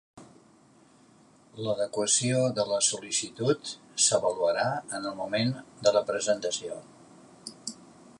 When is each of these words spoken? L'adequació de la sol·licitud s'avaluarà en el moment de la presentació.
L'adequació 1.65 2.39
de 2.59 2.65
la 2.69 2.79
sol·licitud 2.87 3.73
s'avaluarà 4.05 4.65
en 4.79 5.05
el 5.11 5.15
moment 5.23 5.53
de 5.89 5.95
la 5.99 6.03
presentació. 6.09 6.81